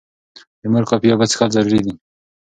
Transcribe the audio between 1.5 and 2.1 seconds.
ضروري دي.